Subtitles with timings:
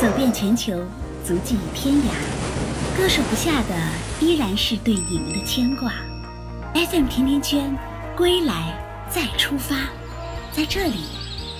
[0.00, 0.72] 走遍全球，
[1.26, 3.76] 足迹天涯，割舍不下的
[4.18, 5.92] 依然是对你们的牵挂。
[6.72, 7.76] FM 甜甜圈，
[8.16, 8.74] 归来
[9.10, 9.76] 再出发，
[10.52, 11.00] 在这里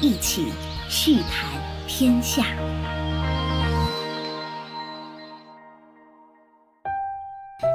[0.00, 0.48] 一起
[0.88, 1.48] 叙谈
[1.86, 2.46] 天下。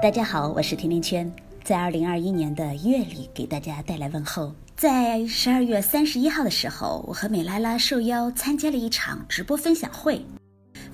[0.00, 1.34] 大家好，我是甜甜圈，
[1.64, 4.54] 在二零二一年的月里给大家带来问候。
[4.76, 10.24] 在十二月三十一号的时候，我和美拉拉受邀参加了一场直播分享会。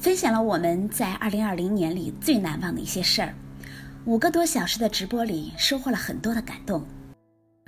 [0.00, 3.34] 分享了我们在二零二零年里最难忘的一些事儿。
[4.06, 6.82] 五个多小时的直播里，收获了很多的感动。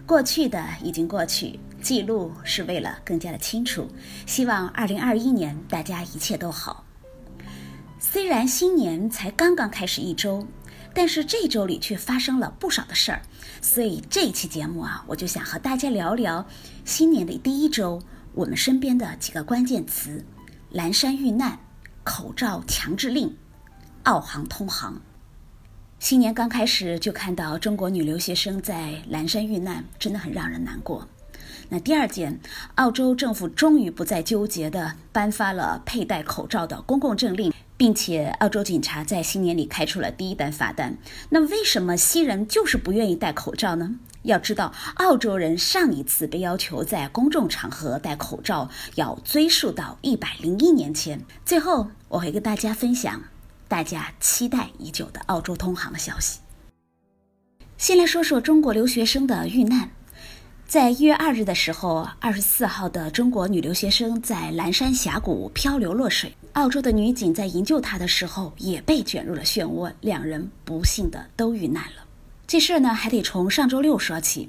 [0.06, 3.86] 过去的已经过去，记录是为了更加的清楚。
[4.24, 6.86] 希望二零二一年大家一切都好。
[7.98, 10.46] 虽然新年才刚刚开始一周，
[10.94, 13.20] 但是这周里却发生了不少的事儿。
[13.60, 16.46] 所以这一期节目啊，我就想和大家聊聊
[16.86, 18.00] 新年的第一周
[18.32, 20.24] 我们身边的几个关键词：
[20.70, 21.58] 蓝山遇难。
[22.04, 23.36] 口罩强制令，
[24.04, 25.00] 澳航通航。
[26.00, 31.06] 新年刚开始就看到中国女留学生在蓝山遇难，真的很让人难过。
[31.68, 32.40] 那第二件，
[32.74, 40.96] 澳洲政府终于不再纠结的颁发了佩戴口罩的公共政令，并且澳洲警察在新年里开出了第一单罚单。
[41.30, 43.96] 那为什么西人就是不愿意戴口罩呢？
[44.22, 51.22] 要知道，澳洲人上一次被要求在公众场合戴口罩，要追溯到一百零一年前。
[51.44, 53.20] 最后，我会跟大家分享
[53.66, 56.38] 大家期待已久的澳洲通航的消息。
[57.76, 59.90] 先来说说中国留学生的遇难。
[60.66, 72.06] 在一月二日的时候，二十四号的中国女留学生在蓝山峡谷漂流落水，澳洲的女警在营救她的时候也被卷入了漩涡，两人不幸的都遇难了。
[72.46, 74.48] 这事儿呢，还得从上周六说起。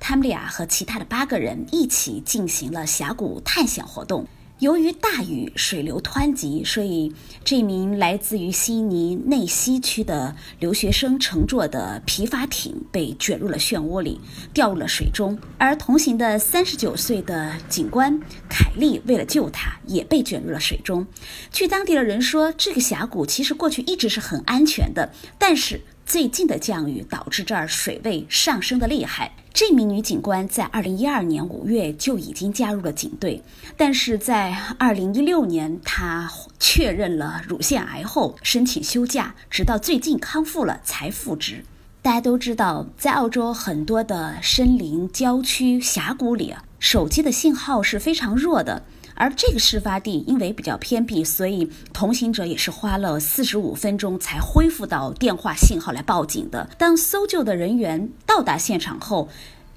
[0.00, 4.26] 他们俩和其他的八个人一起进行了峡谷探险活动。
[4.64, 7.12] 由于大雨，水流湍急，所以
[7.44, 14.18] 这名来自于悉尼内西区的留学生乘坐的皮筏艇被卷入了漩涡里，
[14.54, 15.38] 掉入了水中。
[15.58, 21.06] 而同行的三十九岁的警官凯利为了救他，也被卷入了水中。
[21.52, 25.82] 据当地的人说，这个峡谷其实过去一直是很安全的，但是。
[26.06, 29.32] 最近的降雨导致这儿水位上升的厉害。
[29.52, 33.42] 这名女警官在二零一二年五月就已经加入了警队，
[33.76, 41.64] 但是在二零一六年她确认了乳腺癌后申请休假，直到最近康复了才复职。
[42.02, 48.82] 大家都知道，在澳洲很多的森林、郊区、峡谷里，手机的信号是非常弱的。
[49.14, 56.68] 而这个事发地因为比较偏僻，所以同行者也是花了四十五分钟才恢复到电话信号来报警的。
[56.76, 59.28] 当搜救的人员到达现场后，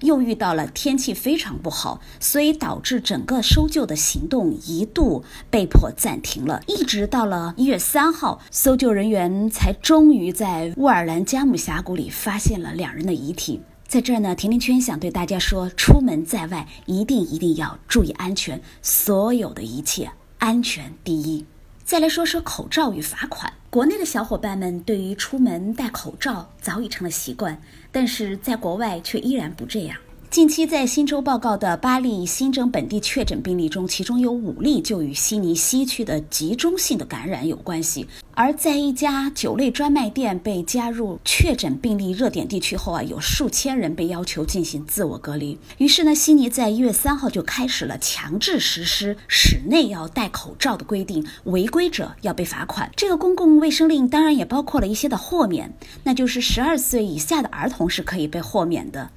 [0.02, 6.62] 又遇到了天气非常不好，所以导致整个搜救的行动一度被迫暂停了。
[6.68, 13.62] 一直到了一月三号，搜救人员才终于在乌尔兰加姆峡谷里发现了两人的遗体。
[13.88, 21.46] 在这儿呢，甜甜圈想对大家说：出门在外，一定一定要注意安全，所有的一切安全第一。
[21.86, 23.54] 再来说说口罩与罚款。
[23.70, 29.98] 国内的小伙伴们对于出门戴口罩早已成了习惯，但是在国外却依然不这样。
[30.38, 38.06] 近期在新州报告的八例新增本地确诊病例中，其中有五例就与悉尼西区的集中性的感染有关系。
[38.36, 45.58] 而在一家酒类专卖店被加入确诊病例热点地区后啊，有数千人被要求进行自我隔离。
[45.80, 52.92] 于是呢，悉尼在一月三号就开始了强制实施室内要戴口罩的规定，违规者要被罚款。
[52.96, 55.74] 这个公共卫生令当然也包括了一些的豁免，
[56.04, 59.10] 那就是十二岁以下的儿童是可以被豁免的。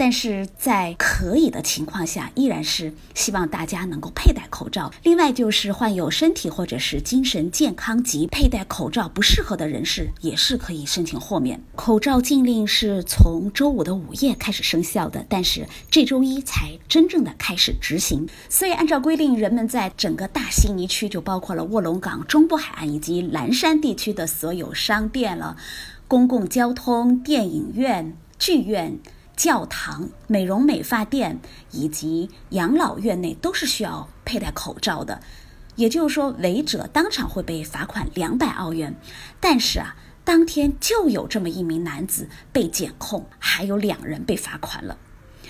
[0.00, 4.90] 但是在可以的情况下，依然是希望大家能够佩戴口罩。
[5.02, 11.62] 另外，就是患有身体或者是精神健康及佩戴口罩不适合的人士，也是可以申请豁免。
[11.76, 18.26] 口罩禁令是从周五的午夜开始生效的，但是这周一才真正的开始执行。
[18.48, 25.58] 所以，按照规定，人们在整个大悉尼区，就包括了卧龙岗、中部海岸以及蓝山地区的所有商店了、
[26.08, 28.98] 公共交通、电影院、剧院。
[29.40, 31.40] 教堂、美容美发店
[31.70, 35.22] 以及养老院内都是需要佩戴口罩的，
[35.76, 38.94] 也就是说，违者当场会被罚款两百澳元。
[39.40, 44.98] 但是啊，当天就有这么一名男子被检控，还有两人被罚款了。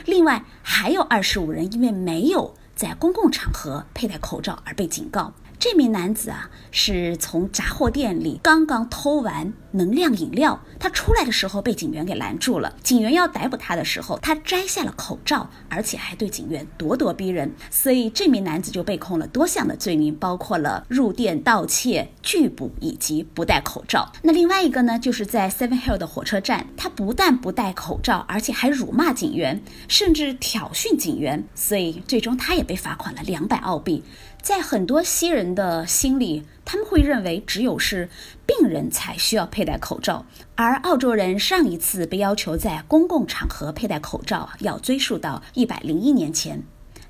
[0.04, 5.32] 另外还有二十五人因为没有在公共场合佩戴口罩而被警告。
[5.60, 10.58] 这名男子啊，是从杂货店里刚刚偷完能量饮料。
[10.78, 17.52] 他出来的时候被警员给拦住了，警员要逮捕他的时候，他摘下了口罩，而且还对警员咄咄逼人。
[17.70, 24.10] 所以这名男子就被控了多项的罪名，包括了入店盗窃、拒捕以及不戴口罩。
[24.22, 31.44] 那另外一个呢，就是在 Seven Hill 的火车站，他不但不戴口罩，而且还辱骂警员，甚至挑衅警员。
[31.54, 34.02] 所以最终他也被罚款了两百澳币。
[34.42, 38.08] 在很多西人的心里，他们会认为只有是
[38.46, 46.62] 病人才需要佩戴口罩，而澳洲人上一次被要求在公共场合佩戴口罩，要追溯到一百零一年前。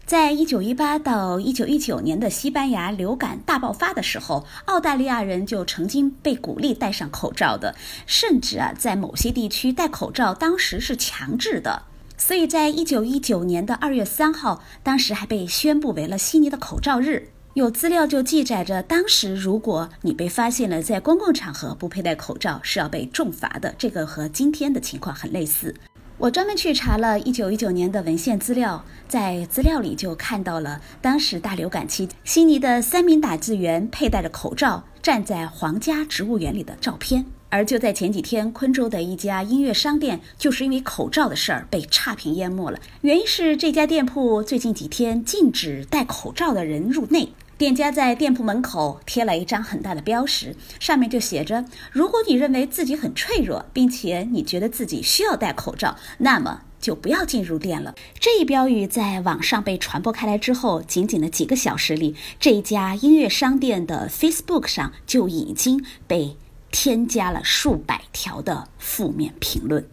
[0.05, 7.76] 在一九一八到一九一九年的西班牙流感大爆发的时候，澳大利亚人就曾经被鼓励戴上口罩的，
[8.06, 11.85] 甚至啊，在某些地区戴口罩当时是强制的。
[12.21, 17.31] 所以在一九一九年的二月三号，当时还被宣布为了悉尼的口罩日。
[17.55, 23.75] 有资料就记载着，当时如果你被发现了在公共场合不佩戴口罩，是要被重罚的。
[23.79, 25.75] 这个和今天的情况很类似。
[26.19, 37.25] 我专门去查了一九一九年的文献资料，在资料里就看到了当时大流感期悉尼的三名打字员佩戴着口罩站在皇家植物园里的照片。
[37.50, 42.79] 而就在前几天，昆州的一家音乐商店就是因为口罩的事儿被差评淹没了。
[43.02, 66.37] 原因是这家店铺最近几天禁止戴口罩的人入内，店家在店铺门口贴了一张很大的标识，上面就写着：“如果你认为自己很脆弱，并且你觉得自己需要戴口罩，那么就不要进入店了。”这一标语在网上被传播开来之后，仅仅的几个小时里，这一家音乐商店的 Facebook 上就已经被。
[66.71, 69.87] 添加了数百条的负面评论。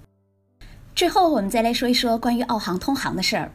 [0.95, 3.51] 最后，我们再来说一说关于澳航通航的事儿。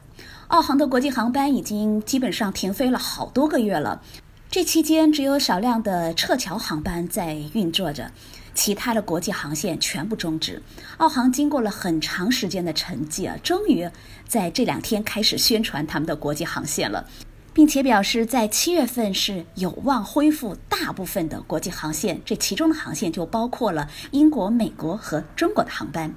[0.48, 4.02] 澳航的国际航班已经基本上停飞了好多个月了，
[4.50, 8.12] 这期间只有少量的撤侨航班在运作着，
[8.54, 10.62] 其他的国际航线全部终止。
[10.98, 13.88] 澳航经过了很长时间的沉寂啊，终于
[14.28, 17.08] 在这两天开始宣传他们的国际航线了。
[17.54, 26.14] 并且表示，在七月份是有望恢复大部分的国际航线，这其中的航线就包括了英国、美国和中国的航班。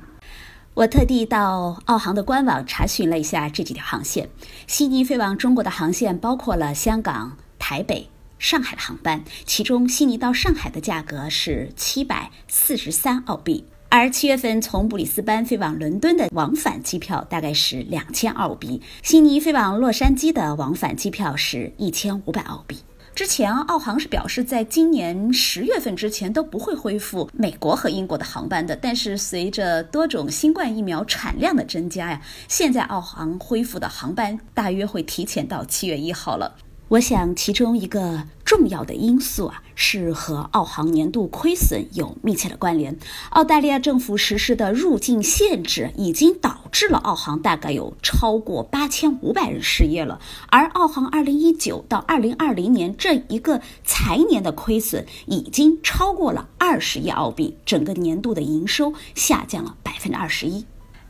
[0.73, 4.29] 我特地到澳航的官网查询了一下这几条航线。
[4.67, 8.09] 悉尼飞往中国的航线包括了香港、台北、
[8.39, 13.65] 上海的航班，其中悉尼到上海的价格是七百四十三澳币。
[13.89, 22.77] 而七月份从布里斯班飞往伦敦的往返机票大概是两千澳币，悉尼飞往洛杉矶的往返机票是一千五百澳币。
[23.13, 36.53] 之前澳航是表示，在今年十月份之前都不会恢复美国和英国的航班的，但是随着多种新冠疫苗产量的增加呀，现在澳航恢复的航班大约会提前到七月一号了。
[36.87, 42.95] 我想，其中一个重要的因素啊，是和澳航年度亏损有密切的关联。
[43.31, 60.63] 澳大利亚政府实施的入境限制已经导致了澳航大概有超过八千五百人失业了，而澳航二零一九到二零二零年这一个财年的亏损已经超过了二十亿澳币，整个年度的营收下降了百分之二十一。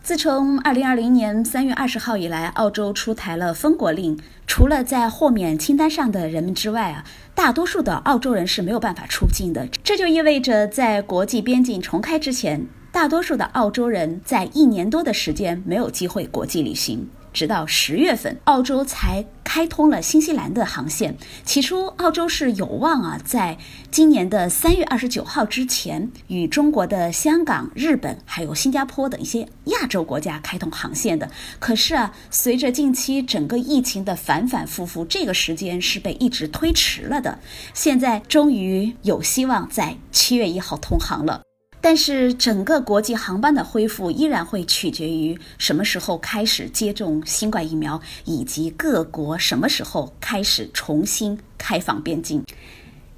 [0.05, 4.15] 自从二零二零年三月二十号以来，澳洲出台了封国令，
[4.45, 7.03] 除了在豁免清单上的人们之外啊，
[7.33, 9.67] 大多数的澳洲人是没有办法出境的。
[9.83, 17.09] 这就意味着，在国际边境重开之前，大多数的澳洲人在一年多的时间没有机会国际旅行。
[17.35, 21.17] 直到十月份，澳洲才开通了新西兰的航线。
[21.43, 23.57] 起初，澳洲是有望啊，在
[23.91, 31.29] 今年的三月二十九号之前，与中国的香港、日本还有新加坡等一些亚洲国家开通航线的。
[31.59, 37.37] 可是啊，随着近期整个疫情的反反复复，这个时间是被一直推迟了的。
[37.73, 41.44] 现在终于有希望在七月一号通航了。
[41.87, 52.43] 但是整个国际航班的恢复依然会取决于什么时候开始接种新冠疫苗，以及各国什么时候开始重新开放边境。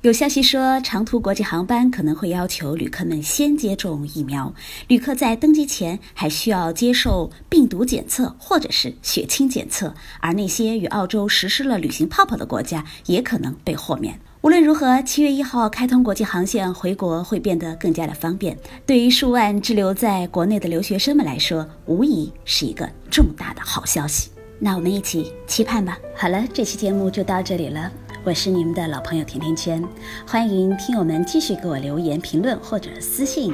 [0.01, 4.53] 有消息说，长途国际航班可能会要求旅客们先接种疫苗，
[4.89, 14.19] 旅客在登机前还需要接受病毒检测或者是血清检测，而那些与澳洲实施了旅行泡泡的国家也可能被豁免。
[14.47, 18.57] 无论如何，七月一号开通国际航线回国会变得更加的方便。
[18.85, 24.29] 对于数万滞留在国内的留学生们来说，无疑是一个重大的好消息。
[24.57, 25.99] 那我们一起期盼吧。
[26.15, 27.91] 好了，这期节目就到这里了。
[28.23, 29.83] 我是你们的老朋友甜甜圈，
[30.25, 33.53] 欢迎听友们继续给我留言、评论或者私信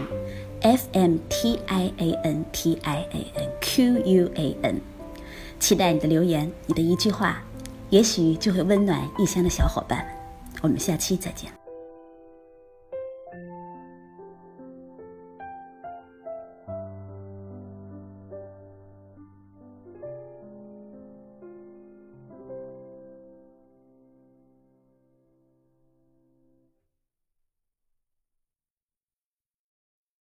[0.62, 4.79] ，f m t i a n t i a n q u a n，
[5.59, 7.41] 期待你的留言，你的一句话，
[7.89, 10.05] 也许就会温暖异乡的小伙伴。
[10.63, 11.62] 我们下期再见。